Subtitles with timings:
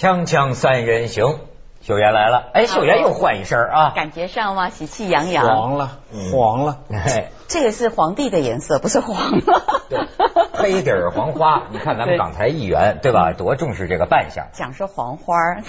[0.00, 1.40] 锵锵三人行，
[1.82, 2.48] 秀媛来了。
[2.54, 4.70] 哎，秀媛又换一身啊，感觉上嘛？
[4.70, 5.46] 喜气洋洋。
[5.46, 5.98] 黄了，
[6.32, 6.78] 黄了。
[6.90, 9.62] 哎，这个是皇帝的颜色，不是黄了。
[9.90, 9.98] 对，
[10.54, 11.64] 黑底儿黄花。
[11.70, 13.34] 你看咱们港台艺员对吧？
[13.36, 14.46] 多重视这个扮相。
[14.54, 15.62] 讲说黄花儿。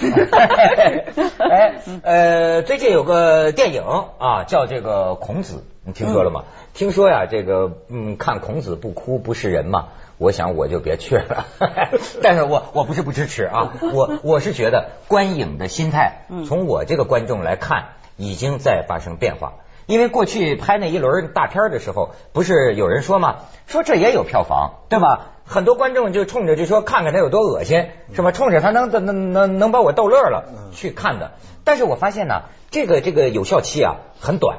[1.50, 3.82] 哎，呃，最近有个电影
[4.18, 6.44] 啊，叫这个孔子，你听说了吗？
[6.72, 9.88] 听说呀，这个嗯，看孔子不哭不是人嘛。
[10.22, 11.46] 我想我就别去了，
[12.22, 19.54] 但是我我不是不支持啊，我我是觉得观影的心态，从我这个观众来看，已经在发生变化。
[19.86, 23.40] 因为过去拍那一轮大片的时候，不是有人说吗？
[23.66, 25.32] 说这也有票房，对吧？
[25.44, 28.30] 很多观众就冲着就说看看他有多恶心，是吧？
[28.30, 31.32] 冲着他能能能能把我逗乐了去看的。
[31.64, 34.58] 但是我发现呢，这个这个有效期啊很短。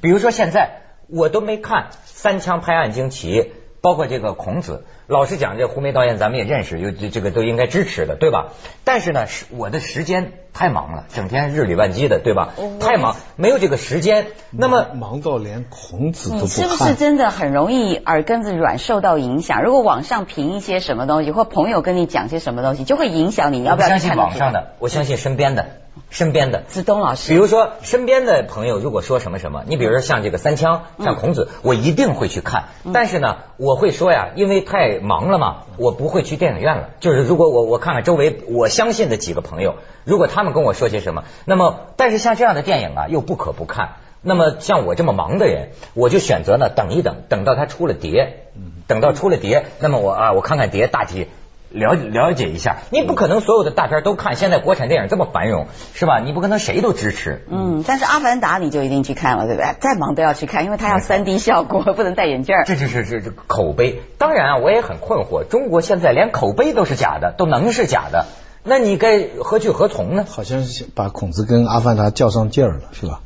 [0.00, 3.42] 比如说现在我都没看《三枪拍案惊奇》，
[3.82, 4.86] 包括这个孔子。
[5.06, 8.54] 老实讲，这胡梅导演咱们也认识，有这这个都应该支持的，对吧？
[8.84, 12.50] 但是呢，是我的时间太忙了，整天日理万机的，对吧？
[12.78, 14.26] 太忙，没有这个时间。
[14.50, 19.62] 那么忙到连孔子都不看，是不是真的很容易耳根子软，受到影响？
[19.62, 24.74] 如果网上评一些什么东西，或朋友跟你讲些什么东西，就会影响你，你要不要相信网上的？
[24.78, 25.66] 我相信身边的。
[26.08, 32.64] 身边的子东老师，比如说身边的朋友，如果说什么什么，你比如说像这个三枪，像孔子，我一定会去看。
[32.94, 36.88] 但是呢，我会说呀，因为太忙了嘛，我不会去电影院了。
[37.00, 43.96] 就是如果我我看看周围我相信的几个朋友，如果他们跟我说些什么，那么但是像这样的电影啊，又不可不看。
[44.22, 48.44] 那么像我这么忙的人，我就选择呢等一等，等到它出了碟，
[48.86, 51.28] 等到出了碟，那么我啊我看看碟大体。
[51.74, 54.36] 了了解一下，你不可能所有的大片都看。
[54.36, 56.20] 现在国产电影这么繁荣，是吧？
[56.20, 57.46] 你不可能谁都支持。
[57.48, 59.74] 嗯，但是《阿凡达》你就一定去看了，对不对？
[59.80, 62.54] 再忙都要去看，因为它要三 D 效果，不能戴眼镜。
[62.66, 64.02] 这这这这这口碑。
[64.18, 68.26] 当然啊，我也很困惑，中国现在连口碑都是假的，都能是假的，
[68.64, 70.24] 那你该何去何从呢？
[70.28, 73.20] 好像是把孔子跟阿凡达较上劲儿了，是吧？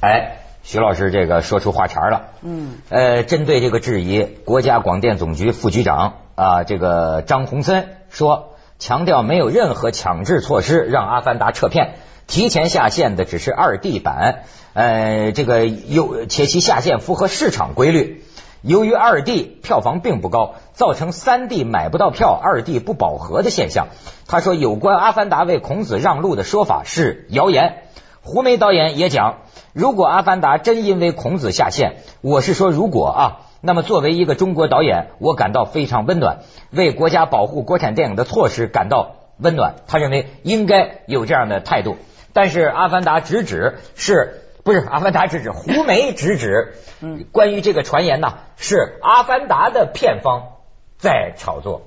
[0.00, 2.28] 哎，徐老师这个说出话茬了。
[2.42, 2.74] 嗯。
[2.88, 6.14] 呃，针对这个质疑，国家广电总局副局长。
[6.36, 11.94] 啊，这个张洪森说，强调没有任何强制措施让《阿凡达》撤片，
[12.26, 14.40] 提前下线的只是二 D 版，
[14.72, 18.24] 呃，这个有且其下线符合市场规律。
[18.64, 23.88] 由于二 D 票房并不高，造成三 D 买不到票、二 D 不饱和的现象。
[24.26, 27.82] 他说，有关《阿凡达》为孔子让路的说法是谣言。
[28.22, 29.40] 胡梅导演也讲，
[29.74, 33.40] 如果《阿凡达》真因为孔子下线，我是说如果啊。
[33.60, 36.38] 那么，作为一个中国导演，我感到非常温暖，
[36.70, 39.74] 为国家保护国产电影的措施感到温暖。
[39.86, 41.96] 他认为应该有这样的态度。
[42.32, 46.74] 但是，《阿凡达》直指是不是《阿凡达》直指胡梅直指？
[47.00, 48.76] 嗯，关于这个传言呢，是
[49.06, 50.54] 《阿凡达》的片方
[50.98, 51.82] 在炒作。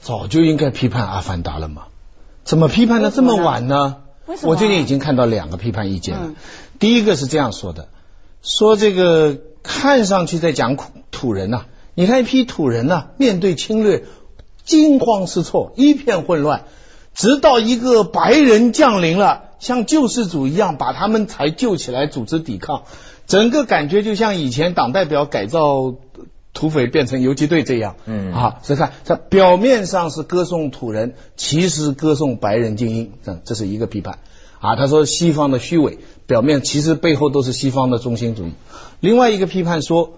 [0.00, 1.88] 早就应该批判《阿凡达》了嘛？
[2.44, 3.96] 怎么批判的这么晚呢？
[4.24, 4.52] 为什么？
[4.52, 6.30] 我最近已经看到两个批判意见了。
[6.78, 7.88] 第一个是这样说的，
[8.42, 9.38] 说这个。
[9.60, 14.04] 看上去在讲土土人呐，你看一批土人呐，面对侵略
[14.64, 16.62] 惊慌失措，一片混乱，
[17.12, 22.84] 直到一个白人降临了，像救世主一样把他们才救起来，组织抵抗。
[23.26, 25.94] 整个感觉就像以前党代表改造
[26.54, 27.96] 土匪变成游击队这样。
[28.06, 34.20] 嗯啊，所以看这表面上是歌颂土人，其实歌颂白人精英，这这是一个批判。
[34.60, 38.54] 啊，他说西方的虚伪，表面其实背后都是西方的中心主义。
[38.98, 40.14] 另外一个批判说，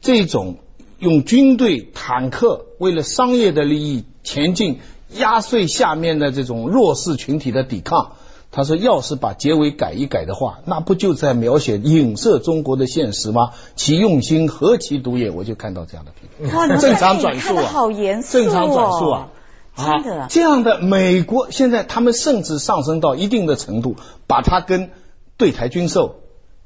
[0.00, 0.56] 这种
[0.98, 4.80] 用军队、坦克为了商业的利益前进，
[5.14, 8.12] 压碎下面的这种弱势群体的抵抗。
[8.58, 13.52] 他说，要是把结尾改一改的话，那不就在描写影射中国的现实吗？
[13.76, 15.30] 其用心何其毒也！
[15.30, 16.50] 我就看到这样的批评。
[16.80, 19.28] 正常转述啊，好严肃正常转述啊。
[19.76, 23.94] 真的，这样的美国现在他们甚至上升到一定的程度，
[24.26, 24.90] 把它跟
[25.36, 26.16] 对台军售、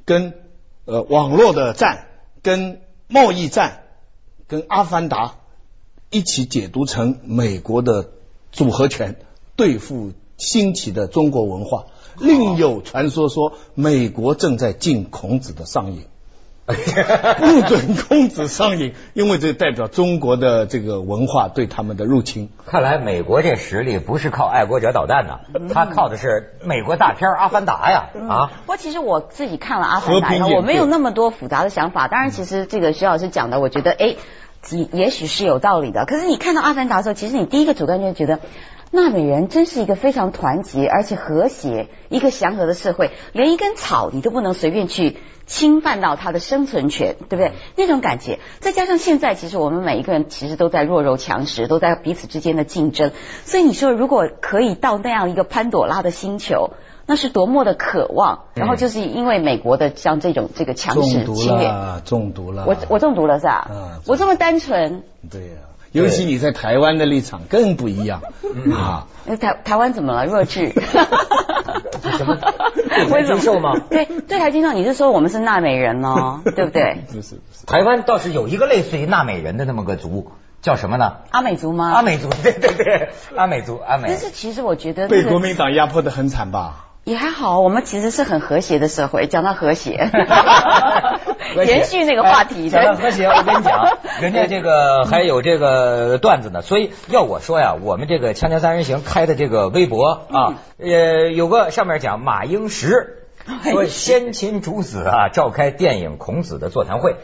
[0.06, 0.32] 跟
[0.86, 2.06] 呃网络的战、
[2.40, 3.82] 跟贸易战、
[4.48, 5.34] 跟阿凡达
[6.08, 8.08] 一起解读成美国的
[8.50, 9.16] 组合拳
[9.56, 10.12] 对付
[10.42, 11.84] 兴起的中国文化。
[12.18, 16.04] 另有传说说，美国正在禁孔子的上瘾。
[16.64, 22.50] 不准孔子上瘾，因为这代表中国的这个文化对他们的入侵。
[22.66, 25.40] 看来美国这实力不是靠爱国者导弹呐，
[25.72, 28.52] 他靠的是美国大片《阿凡达》呀啊！
[28.64, 32.06] 不过其实我自己看了《阿凡达》，我没有那么多复杂的想法。
[32.06, 34.14] 当然，其实这个徐老师讲的，我觉得哎，
[34.70, 36.04] 也也许是有道理的。
[36.06, 38.38] 可是你看到《阿凡达》的时候，其实你第一个主观就觉得。
[38.94, 45.16] 纳美人真是一个非常团结而且和谐、一个祥和的社会，连一根草你都不能随便去
[45.46, 47.52] 侵犯到它的生存权，对不对？
[47.74, 53.12] 那种感觉，再加上现在其实我们每一个人其实都在弱肉强食，都在彼此之间的竞争，
[53.46, 56.72] 所以你说如果可以到那样一个潘朵拉的星球，
[57.06, 58.44] 那是多么的渴望。
[58.52, 62.66] 然后就是因为美国的像这种这个强势中毒侵略，了，中毒了。
[62.66, 63.52] 我我中毒了是吧？
[63.52, 65.56] 啊我这么单纯，对呀、
[65.92, 68.22] 尤其你在台湾的立场更不一样
[68.74, 69.06] 啊。
[69.24, 70.26] 那台台湾怎么了？
[70.26, 70.72] 弱智？
[72.18, 77.04] 什么对台接受吗对对台接受，你是说我们是纳美人哦，对不对？
[77.06, 81.18] 不是不是，台湾倒是有一个类似于纳美人的那么个族，叫什么呢？
[81.30, 81.90] 阿美族吗？
[81.92, 84.18] 阿美族，对对对，阿美族，阿美但。
[84.18, 86.86] 是其实我觉得、那个被国民党压迫的很惨吧？
[87.04, 89.26] 也还好，我们其实是很和谐的社会。
[89.26, 89.90] 讲到和谐，
[91.66, 92.82] 延续那个话题的。
[92.82, 96.62] 讲到和谐，我跟你讲， 人家这个还有这个段子呢。
[96.62, 103.26] 所以要我说呀，我们这个《锵锵三人行》开的这个微博啊，呃，有个上面讲马英石
[103.64, 107.16] 说先秦诸子啊召开电影孔子的座谈会，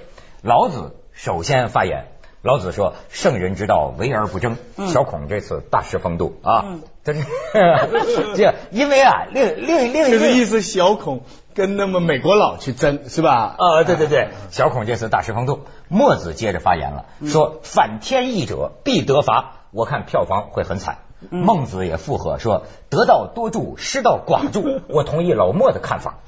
[0.42, 2.06] 老子首先发言。
[2.40, 6.76] 老子说：“圣人之道，为而不争。”小孔这次大失风度啊！
[7.54, 11.22] 这是这，因为啊，另另另就是意思小孔
[11.54, 13.56] 跟那么美国佬去争是吧？
[13.58, 15.66] 啊，对对对，小孔这次大失风度。
[15.88, 19.54] 墨子接着发言了，说反天意者必得罚。
[19.70, 20.98] 我看票房会很惨。
[21.30, 24.80] 孟子也附和说：“得道多助，失道寡助。
[24.88, 26.18] ”我同意老莫的看法。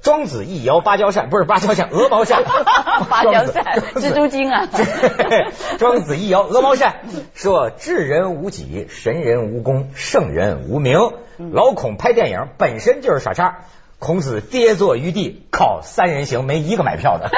[0.00, 2.42] 庄子一摇芭蕉扇， 不是芭蕉扇，鹅毛扇，
[3.08, 4.68] 芭蕉扇蜘蛛精啊
[5.78, 6.96] 庄子一摇鹅毛扇，
[7.34, 10.98] 说：“智人无己，神人无功，圣人无名。”
[11.52, 13.60] 老孔拍电影本身就是傻叉。
[13.98, 17.30] 孔子跌坐于地，靠三人行没一个买票的。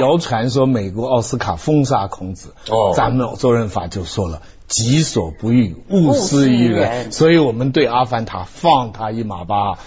[0.00, 4.40] 谣传说美国奥斯卡封杀孔子，哦咱们周润发就说了。
[4.66, 7.12] 己所不欲，勿施于人。
[7.12, 9.78] 所以我们对阿凡达放他一马吧。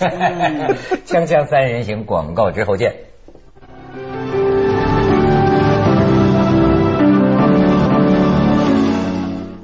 [1.06, 2.96] 锵锵三人行广告之后见。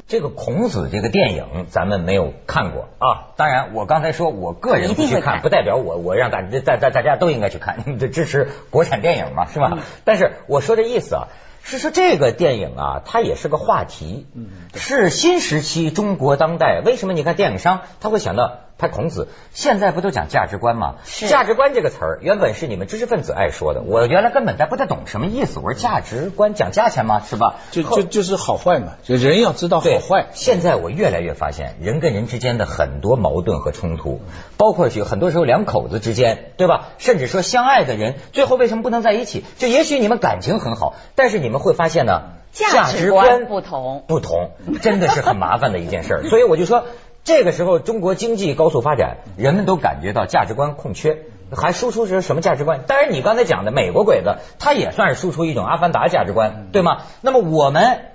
[0.07, 9.79] 这个孔子这个电影咱们没有看过啊，当然我刚才说我个人不去看不代表我我让大大大大家都应该去看， 这支持国产电影嘛，是吧？
[10.03, 11.27] 但是我说的意思啊，
[11.63, 14.27] 是说这个电影啊，它也是个话题，
[14.75, 16.81] 是新时期中国当代。
[16.85, 19.29] 为什么你看电影商他会想到拍孔子？
[19.53, 20.95] 现在不都讲价值观吗？
[21.05, 25.59] 是价值观这个词儿原本是你们知识分子爱说的，我原来根本在不太懂什么意思。
[25.59, 27.21] 我说价值观讲价钱吗？
[27.25, 27.55] 是吧？
[27.71, 30.27] 就就就是好坏嘛，就人要知道好坏。
[30.33, 34.19] 现在我越来越发现，人跟人之间的很多矛盾和冲突，
[34.57, 36.89] 包括许很多时候两口子之间，对吧？
[36.97, 39.45] 甚至说相爱的人，最后为什么不能在一起？
[39.57, 44.51] 就也许你们感情很好，但是你们会发现呢，价值观不同不同，
[44.81, 46.23] 真的是很麻烦的一件事儿。
[46.29, 46.83] 所以我就说，
[47.23, 51.19] 这个时候中国经济高速发展，人们都感觉到价值观空缺。
[51.55, 52.81] 还输出是什么价值观？
[52.87, 57.03] 当然，你刚才讲的美国鬼子，他也算是输出一种阿凡达价值观，对吗？
[57.21, 58.05] 那么我们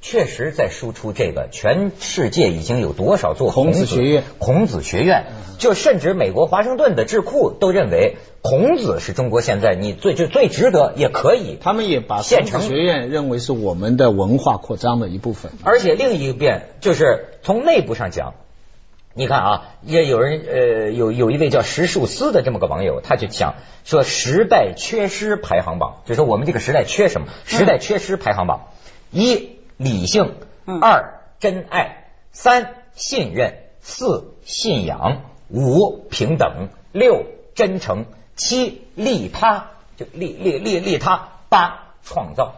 [0.00, 5.26] 确实在输出这个，全世界已经有多少座孔子学院孔子学院，
[5.58, 11.58] 就甚至美国华盛顿的智库都认为孔子是中国现在你最就最值得，也可以。
[11.60, 15.52] 他们也把现成孔子学院认为是我们的文化扩张的一部分。
[15.64, 18.32] 而且另一边就是从内部上讲，
[19.12, 27.26] 你看啊，也有人呃有有一位叫石树思的这么个网友，他就讲说时代缺失排行榜，就说我们这个时代缺什么？
[27.44, 28.68] 时代缺失排行榜：
[29.10, 30.34] 一理性，
[30.82, 38.04] 二真爱，三信任，四信仰，五平等，六真诚，
[38.36, 42.56] 七利他，就利利利利他，八创造。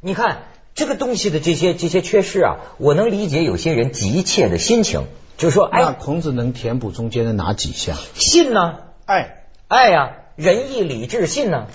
[0.00, 0.44] 你看
[0.74, 7.98] 这个东西的这些这些缺失啊，我能理解有些人急切的心情，就是说，那哎，孔子能填补中间的哪几项？
[8.14, 11.66] 信呢，爱，爱呀、仁义礼智信呢。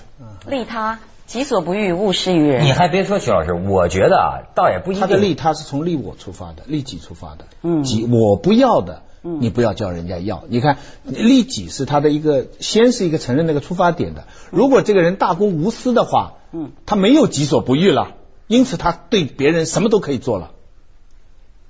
[0.44, 2.64] 利他，己所不欲，勿施于人。
[2.64, 5.00] 你还别说，徐老师，我觉得啊，倒也不一定。
[5.00, 7.46] 他的利他是从利我出发的，利己出发的。
[7.62, 10.44] 嗯己我不要的，你不要叫人家要。
[10.48, 14.24] 你看，利己是他的一个，先是一个承认那个出发点的。
[14.50, 18.14] 如果这个人大公无私的话，嗯，他没有己所不欲了，
[18.46, 20.52] 因此他对别人什么都可以做了。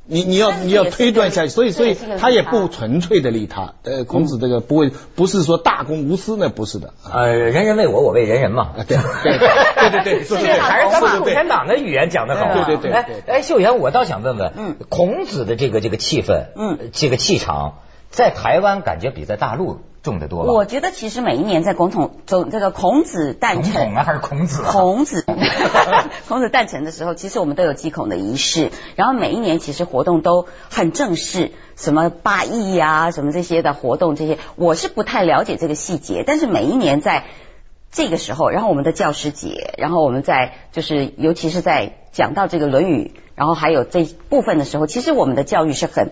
[0.09, 3.75] 你你要你要推断下去，所以所以他也不纯粹的利他。
[3.83, 6.95] 呃，孔子这个不会不是说大公无私，那不是的。
[7.13, 8.71] 呃，人人为我，我为人人嘛。
[8.79, 12.65] 啊，对对对对对，还 是咱们共产党的语言讲的好啊。
[12.65, 17.79] 对对对对哎哎，秀妍，我倒想问问，嗯孔子的这个这个气氛，嗯，这个气场，
[18.11, 20.53] 在台湾感觉比在大陆重得多吧？
[20.53, 24.71] 我觉得其实每一年在孔统总这个孔子诞孔辰啊还是孔子啊？
[24.73, 25.27] 孔子
[26.29, 37.25] 孔子诞辰的时候，其实我们都有祭孔的仪式，然后每一年其实活动都很正式，什么八义呀、什么这些的活动，这些我是不太了解这个细节，但是每一年在
[37.91, 46.11] 这个时候，然后我们的教师节，然后我们在就是尤其是在讲到这个《论语》，然后还有这部分的时候，其实我们的教育是很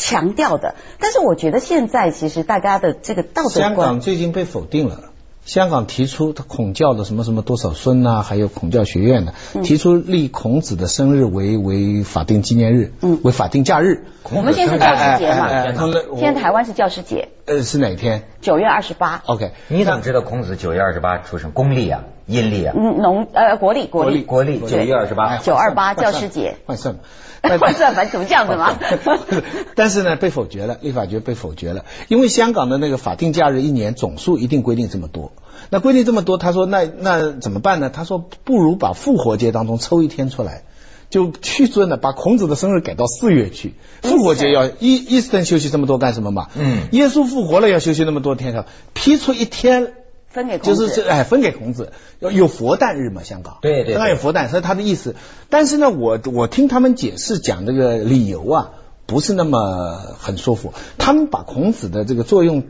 [0.00, 5.00] 强调的，但是我觉得现在其实大家的这个道德观香港最近被否定了。
[5.44, 14.04] 香港提出他孔教的什么什么多少孙呐、还有孔教学院的，提出立孔子的生日为为法定纪念日，嗯为法定假日。
[14.30, 19.22] 我们现在是教师节嘛，哎哎哎哎现在台湾是教师节，呃是哪天九月二十八。
[19.26, 21.50] ？OK，你怎么知道孔子九月二十八出生？
[21.52, 22.74] 公历啊，阴历啊？
[22.76, 25.36] 嗯，农呃国历国历国历九月二十八。
[25.38, 27.00] 九二八教师节，换算吧。
[27.58, 28.78] 换算法怎么这样子吗？
[29.74, 35.32] 但是呢，被否决了，立法局被否决了，因为香港的那个法定假日一年总数一定规定这么多，
[35.70, 37.88] 那规定这么多，他说那那怎么办呢？
[37.88, 40.62] 他说不如把复活节当中抽一天出来。
[41.08, 43.74] 就去尊了，把孔子的生日改到四月去。
[44.00, 46.46] 复活节要伊伊斯顿休息这么多干什么嘛？
[46.56, 49.92] 嗯耶稣复活了要休息那么多天，批出一天
[50.30, 53.22] 分给孔子就是这哎分给孔子，有有佛诞日嘛？
[53.22, 55.14] 香港对对对香港有佛诞，所以他的意思。
[55.50, 58.70] 但是呢，我我听他们解释讲这个理由啊，
[59.06, 60.72] 不是那么很舒服。
[60.96, 62.62] 他们把孔子的这个作用。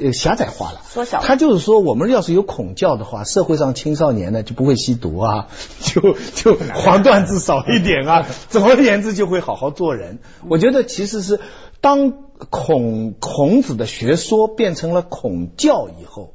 [0.00, 5.48] 呃，狭窄化了，缩小他就是说，我们要是有孔教的话，社会上青少年呢就不会吸毒啊，
[5.80, 10.20] 就就黄段子少一点啊， 总而言之就会好好做人。
[10.48, 11.40] 我觉得其实是
[11.80, 12.12] 当
[12.48, 16.34] 孔孔子的学说变成了孔教以后，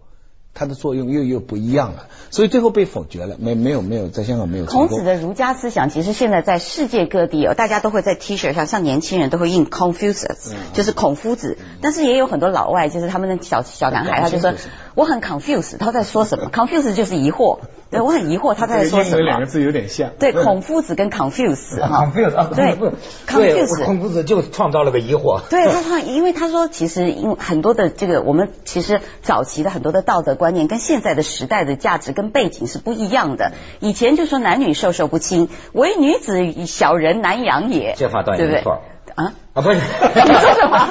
[0.55, 4.65] 它的作用又又不一样了，所以最后被否决了，没没有没有在香港没有。
[4.65, 11.57] 孔子的儒家思想，其实现在在世界各地哦，大家都会在 T 恤上，像年轻人都会印 Confucius，、就是孔夫子。
[11.81, 14.53] 但是也有很多老外，就是他们的小小男孩，他就说
[14.93, 16.49] 我很 confused，他在说什么？
[16.53, 17.59] confused 就是疑惑，
[17.93, 19.45] 对我很疑惑他在说什么。
[19.45, 20.11] 字有点像。
[20.19, 22.91] 对，孔夫子跟 confuse 哈，Confuse 啊，对对
[23.27, 25.41] ，confuse 孔夫子就创造了个疑惑。
[25.49, 33.51] 对他他，因为他说，其实因为很多的这个，我们其实早期的很多的道德观念跟现在的时代的价值跟背景是不一样的。
[33.79, 38.81] 以前就说男女授受不亲，唯女子小人难养也，这话倒也对不对没错？
[39.15, 39.75] 啊，啊，不是，
[40.15, 40.89] 你说什么？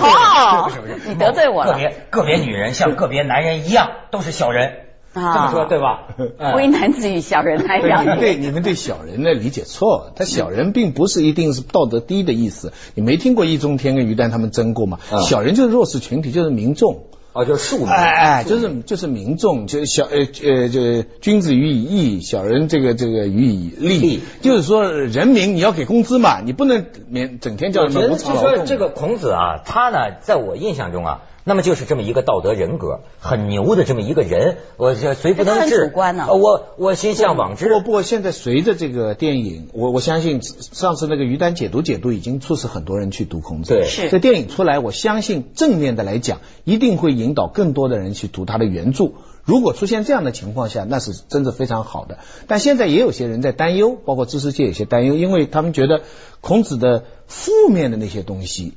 [0.00, 4.83] 哦 不是不是，你得罪我了个别个别女人像个别男人一样，都是小人，
[5.14, 6.08] 这么说对吧？
[6.38, 8.36] 嗯 为男子与小人难对，养你们对。
[8.36, 12.72] 你们对小人的理解错，他小人并不是一定是道德低的意思。
[12.94, 14.98] 你没听过易中天跟于丹他们争过吗？
[15.12, 17.04] 嗯小人就是弱势群体，就是民众。
[17.32, 17.88] 哦，就是庶民。
[17.88, 24.20] 哎哎，就是就是民众，就是小呃呃，就君子喻以义，小人这个这个喻以利利。
[24.40, 28.66] 就是说，人民你要给工资嘛，你不能免整天叫我觉得人们无就说偿劳动。
[28.66, 35.88] 这个孔子啊，他呢，在我印象中啊，那么就是这么一个道德人格，很牛的这么一个人，我这虽不能治很。
[35.90, 37.66] 主观呢呃我我心向往之。
[37.66, 43.74] 不过不过，现在随着这个电影，我我相信上次那个于丹解读解读已经促使很多人去读孔子。
[43.74, 49.12] 对是这电影出来，我相信正面的来讲，一定会引导更多的人去读他的原著。
[49.44, 52.20] 如果出现这样的情况下，那是真的非常好的。
[52.48, 56.00] 但现在也有些人在担忧，包括知识界有些担忧，因为他们觉得
[56.40, 58.72] 孔子的负面的那些东西。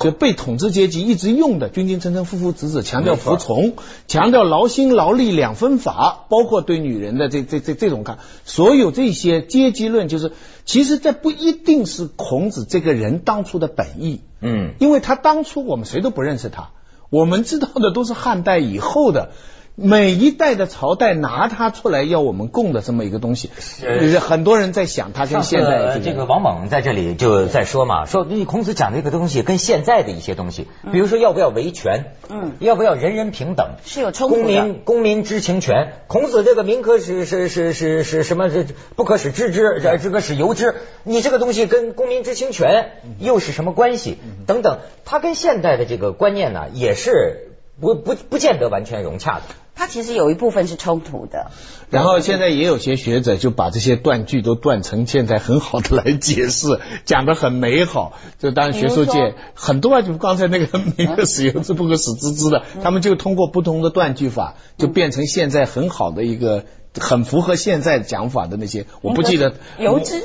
[0.00, 3.74] 就被统治阶级一直用的君君臣臣父父子子，强调服从，
[4.08, 10.32] 强调劳心劳力两分法，包括对女人的这这这这种看，所有这些阶级论，就是
[10.64, 16.70] 其实这不一定是孔子这个人当初的本意，嗯，因为他当初我们谁都不认识他，
[17.10, 19.32] 我们知道的都是汉代以后的。
[19.82, 35.94] 每一代的朝代拿它出来要我们供的这么一个东西，是很多人在想它跟现在这个王猛在这里就在说嘛，说你孔子讲这个东西跟现在的一些东西，比如说要不要维权，嗯要不要人人平等，是有冲突的公民公民知情权。
[36.08, 38.50] 孔子这个民可使是是是是什么？
[38.50, 40.74] 这不可使知之，这这个使由之。
[41.04, 44.18] 你这个东西跟公民知情权又是什么关系？
[44.46, 49.42] 等等，它跟现代的这个观念呢，也是不不不见得完全融洽的。
[49.80, 51.50] 它其实有一部分是冲突的。
[51.88, 58.12] 然后现在也有些学者就把这些断句都断成现在很好的来解释， 讲得很美好。
[58.38, 66.66] 就当然学术界很多啊，就刚才那个“民可使由之，不可使知之”的，他们就通过不同的断句法，就变成现在很好的一个。
[66.98, 70.24] 很符合现在讲法的那些，我不记得油脂。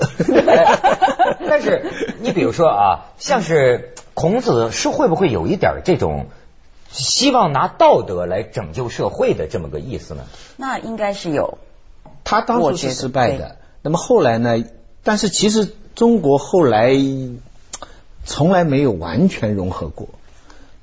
[1.48, 6.26] 但是你比如说啊，像是孔子是会不会有一点这种
[6.96, 10.24] 希望拿道德来拯救社会的这么个意思呢？
[10.58, 11.58] 那应该是有。
[12.24, 14.64] 他当初是失败的，那么后来呢？
[15.04, 16.96] 但是其实中国后来
[18.24, 20.08] 从来没有完全融合过。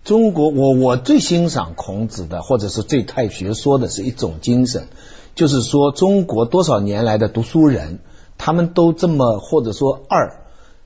[0.04, 4.88] 中国，我我最欣赏孔子的，或者是最太学说的是一种精神，
[5.35, 7.99] 就是说中国多少年来的读书人，
[8.38, 10.42] 他们都这么或者说二，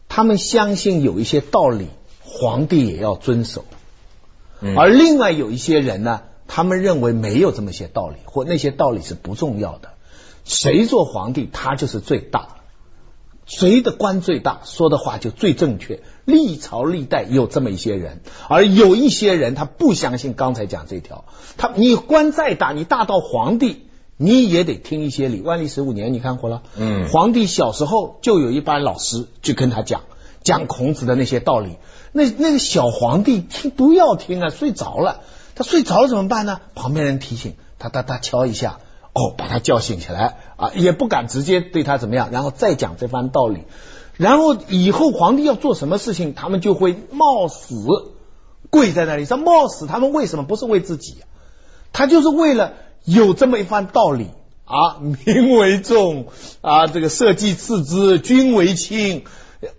[0.09, 1.89] 他们相信有一些道理，
[2.25, 3.65] 皇帝也要遵守，
[4.77, 9.91] 而另外有一些人呢，他们认为没有这么些道理，或那些道理是不重要的，
[10.45, 12.49] 谁做皇帝他就是最大。
[13.45, 16.01] 谁的官最大，说的话就最正确。
[16.25, 21.27] 历朝历代有这么一些人，而有一些人他不相信刚才讲这条。
[21.57, 23.87] 他你官再大，你大到皇帝，
[24.17, 25.43] 你也得听一些理。
[25.43, 26.63] 万历十五年，你看过了？
[26.77, 27.09] 嗯。
[27.09, 30.01] 皇帝小时候就有一班老师去跟他讲
[30.43, 31.77] 讲孔子的那些道理。
[32.17, 35.21] 那那个小皇帝听不要听啊，睡着了。
[35.55, 36.61] 他睡着了怎么办呢？
[36.75, 38.79] 旁边人提醒他，他他敲一下。
[39.19, 43.63] 哦，把他叫醒起来啊，也不敢直接对他怎么样，然后再讲这番道理，
[44.19, 47.77] 然后以后皇帝要做什么事情，他们就会冒死
[48.69, 49.25] 跪在那里。
[49.25, 51.17] 说冒死，他们为什么不是为自己？
[51.95, 52.75] 他就是为了
[53.07, 54.29] 有这么一番道理
[54.67, 56.27] 啊，民为重
[56.61, 59.25] 啊，这个社稷次之，君为轻。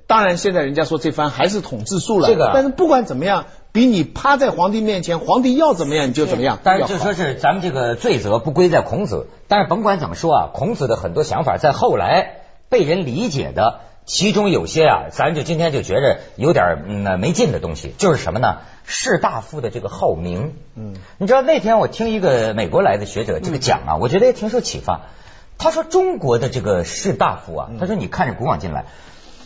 [0.08, 3.46] 当然，现在人家说这番还是统治术了，这个，但是不管怎么样。
[3.74, 6.58] 比你趴在皇帝面前，皇帝要怎么样你就怎么样。
[6.64, 12.38] 但是就说是咱们这个罪责不归在孔子，但是甭管怎么说啊，孔子的很多想法在后来
[12.70, 18.60] 被人理解的，其中有些啊，咱就今天就觉着有点嗯没劲的东西，就是什么呢？
[18.84, 20.56] 士大夫的这个好名。
[20.76, 25.02] 嗯，你知道那天我听一个美国来的学者这个讲啊，我觉得也挺受启发。
[25.60, 28.86] 他说中国的这个士大夫啊，他说你看着古往今来，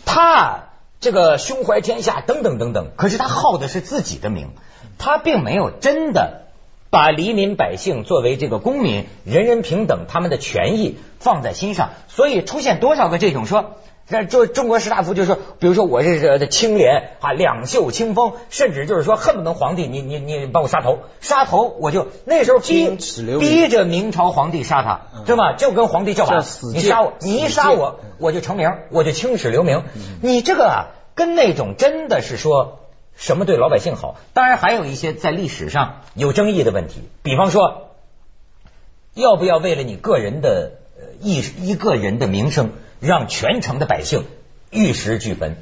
[0.04, 0.64] 他。
[1.00, 4.50] 这个胸怀天下等等等等，可是他好的是自己的名，
[4.98, 6.42] 他并没有真的
[6.90, 13.78] 把黎民百姓作为这个公民，人人平等，他们的权益放在心上，所以出现多少个这种说。
[14.08, 22.90] 那就中国士大夫就说，比如说我是这清廉啊，两袖清风，甚至就是说恨不能皇帝你你你帮我杀头，杀头我就那时候逼
[23.38, 25.54] 逼着明朝皇帝杀他，对吧？
[25.56, 26.44] 就跟皇帝叫板，
[26.74, 29.82] 你杀我，你一杀我我就成名，我就青史留名。
[30.20, 32.80] 你这个啊，跟那种真的是说
[33.14, 37.92] 什么对老百姓好，当然还有一些在历史上有争议的问题，比方说
[39.14, 40.72] 要不要为了你个人的
[41.20, 42.72] 一一个人的名声。
[43.02, 44.24] 让全城的百姓
[44.70, 45.56] 玉石俱焚，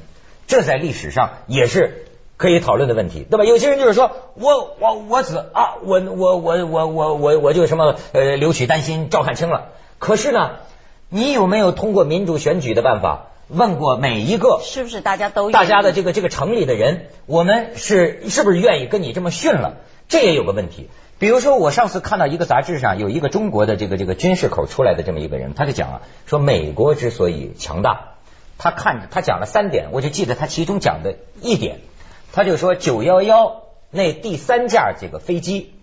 [0.45, 2.05] 这在历史上也是
[2.37, 3.45] 可以讨论的问题，对吧？
[3.45, 9.69] 有些人就是说我我我子啊，我我我我我我我就什么呃留取丹心照汗青了。
[9.97, 10.51] 可是呢，
[11.09, 19.77] 你有没有通过民主选举的办法问过每一个是不是大家都大家的这个这个城里的人，我们是是不是愿意跟你这么训了？
[20.07, 20.89] 这也有个问题。
[21.21, 28.15] 比如说，我上次看到一个杂志上有一个中国的这个这个军事口出来的这么一个人，他就讲啊，说美国之所以强大，
[28.57, 31.81] 他看他讲了三点，我就记得他其中讲的一点，
[32.33, 35.75] 他就说九幺幺那第三架这个飞机，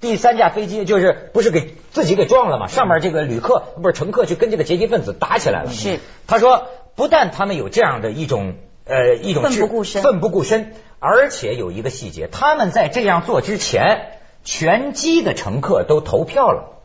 [0.00, 2.66] 第三架飞机就是不是给自己给撞了嘛？
[2.66, 5.72] 上面这个旅客不是乘客，就跟这个劫机分子打起来了。
[5.72, 8.54] 是，他说不但他们有这样的一种
[8.86, 14.12] 呃一种奋不顾身，奋不顾身，而且有一个细节，他们在这样做之前。
[14.46, 16.78] 全机的乘客都投票了，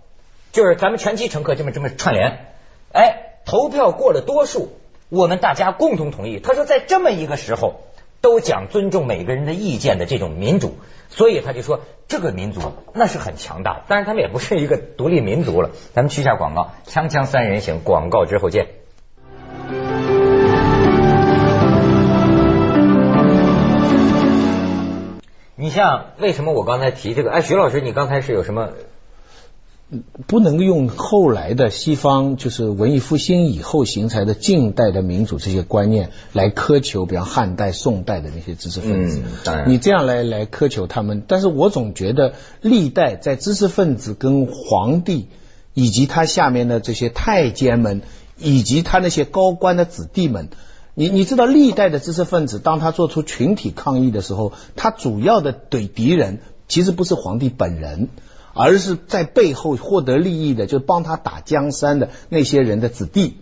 [0.51, 2.53] 就是咱们全机乘客这么这么串联，
[2.91, 4.73] 哎，投票过了多数，
[5.09, 6.39] 我们大家共同同意。
[6.39, 7.81] 他说，在这么一个时候，
[8.19, 10.75] 都讲尊重每个人的意见的这种民主，
[11.09, 12.61] 所以他就说，这个民族
[12.93, 13.85] 那是很强大。
[13.87, 15.69] 但是，他们也不是一个独立民族了。
[15.93, 18.80] 咱们去一下广告，锵锵三人行，广告之后见。
[25.61, 27.29] 你像为什么我刚才提这个？
[27.29, 28.69] 哎，徐老师，你刚才是有什么？
[30.25, 39.21] 不能用后来的西方，就是文艺复兴以后形成的近代的民主这些观念来苛求，比方汉代、宋代的那些知识分子。
[39.43, 45.27] 当然，你这样来来苛求他们，但是我总觉得历代在知识分子跟皇帝
[45.75, 48.01] 以及他下面的这些太监们，
[48.39, 50.49] 以及他那些高官的子弟们。
[51.01, 58.09] 你你知道历代的知识分子，当他做出群体抗议的时候，他主要的怼敌人其实不是皇帝本人，
[58.53, 63.37] 而是在背后获得利益的，就帮他打江山的那些人的子弟，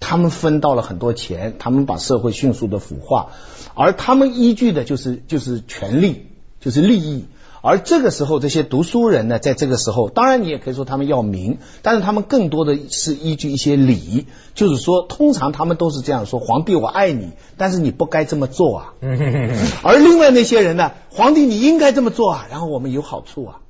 [0.00, 3.30] 他们分到了很多钱，他们把社会迅速的腐化，
[3.72, 6.26] 而他们依据的就是就是权力，
[6.60, 7.24] 就是利益。
[7.60, 18.94] 而这个时候，这些读书人呢，在这个时候，当然你也可以说他们要名，但是他们更多的是依据一些礼，就是说，通常他们都是这样说：皇帝，我爱你，但是你不该这么做啊。
[19.82, 23.60] 而另外那些人呢，皇帝你应该这么做啊，然后我们有好处啊。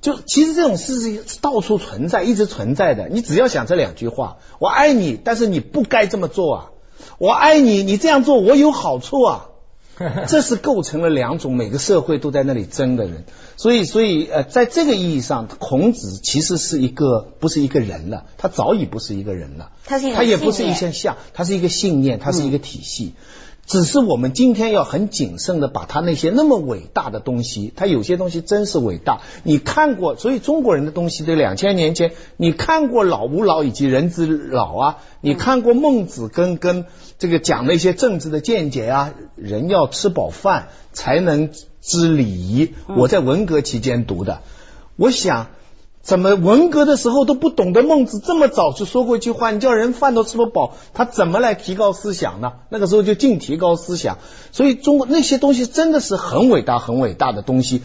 [0.00, 3.08] 就其实这种事情到处存在，一直存在的。
[3.08, 6.66] 你只要想这两句话：我爱你，但是你不该这么做啊。
[7.18, 9.48] 我爱你，你这样做我有好处啊。
[10.28, 13.24] 这是构成了两种每个社会都在那里争的人。
[13.56, 23.14] 所以，所以呃，在这个意义上，孔子其实是一个不是一个人了，他早已不是一个人了，他是他也不是一项像，他是一个信念，他是一个体系。
[23.66, 29.20] 只是我们今天要很谨慎的把他那些那么伟大的东西，他有些东西真是伟大。
[29.42, 36.84] 你看过，所以中国人的东西在两千年前，你看过老吾老以及人之老啊，你看过孟子跟跟
[37.18, 41.50] 这个讲那些政治的见解啊，人要吃饱饭才能
[41.80, 42.74] 知礼仪。
[42.96, 44.42] 我在文革期间读的，
[44.96, 45.48] 我想。
[46.06, 49.50] 怎么文革的时候都不懂得孟子这么早就说过一句话？
[49.50, 52.52] 你叫人饭都吃不饱，他怎么来提高思想呢？
[52.68, 54.18] 那个时候就净提高思想，
[54.52, 57.82] 所以中国那些东西真的是很伟大、很伟大的东西。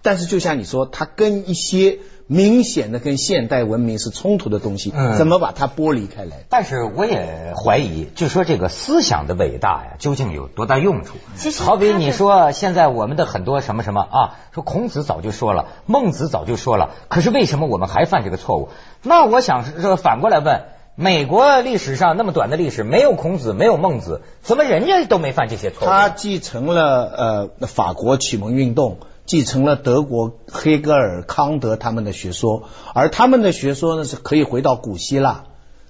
[0.00, 1.98] 但是就像你说，他跟一些。
[2.26, 6.44] 明显的跟现代文明是冲突的东西，怎么把它剥离开来？
[6.48, 11.16] 但是我也怀疑，就说这个思想的伟大呀，究竟有多大用处？
[11.62, 18.70] 好比你说现在我们的很多什么什么啊，说孔子早就说了，孟子早就说了，可是为什么我们还犯这个错误？
[19.02, 20.62] 那我想说反过来问，
[20.94, 25.90] 美国历史上那么短的历史，没有孔子，没有孟子，怎么人家都没犯这些错误？
[25.90, 28.96] 他继承了呃法国启蒙运动。
[29.26, 35.44] 继承了德国黑格尔、康德他们的学说，而他们的学说呢是可以回到古希腊，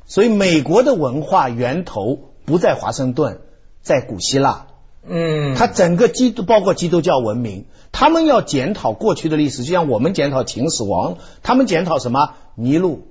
[0.07, 3.41] 所以美国的文化源头不在华盛顿，
[3.83, 4.67] 在古希腊。
[5.07, 12.35] 嗯，它整个基督包括基督教文明，他们要检讨过去的历史，就像我们检讨秦始皇，他们检讨什么？
[12.55, 13.09] 尼禄，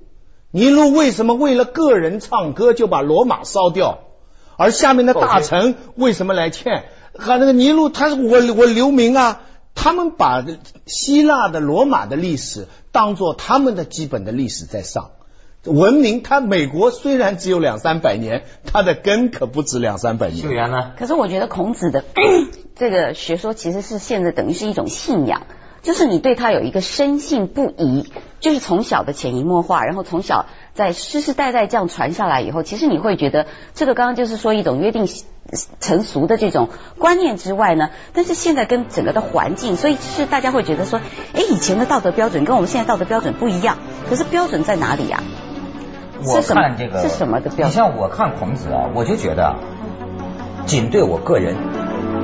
[0.50, 3.98] 尼禄为什么为了个人唱歌就把罗马烧掉？
[4.56, 6.84] 而下面的大臣为什么来劝？
[7.12, 9.42] 和那个尼禄，他我我留名啊。
[9.74, 10.44] 他们把
[10.86, 15.10] 希腊的罗马的历史当做他们的基本的历史在上，
[15.64, 16.22] 文明。
[16.22, 20.42] 它美国虽然只有两三百年，它的根可不止两三百年。
[20.42, 20.92] 秀媛呢？
[20.98, 22.04] 可是我觉得孔子的
[22.76, 25.42] 这个学说其实是现在等于是一种信仰。
[25.82, 28.08] 就是你对他有一个深信不疑，
[28.40, 35.06] 就是从小的潜移默化，然后从小在世世代代这样传下来以后，其实你会觉得这个刚刚就是说一种约定
[35.80, 41.00] 成熟的这种观念之外呢，但是现在跟整个的环境，所以是大家会觉得说，
[41.34, 43.78] 哎，以前的道德标准跟我们现在道德标准不一样，
[44.08, 45.22] 可是标准在哪里呀？
[46.26, 47.68] 我看这个是什么的标准？
[47.68, 49.56] 你像我看孔子啊，我就觉得
[50.66, 51.56] 仅对我个人，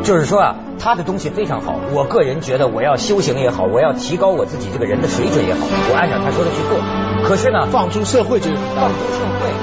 [0.02, 0.56] 就是说啊。
[0.83, 5.61] 他的东西非常好，我个人觉得我要修行也好，我要提高我自己这个人的水准也好，
[5.92, 7.28] 我按照他说的去做。
[7.28, 9.61] 可是呢，放诸社会就放诸社会。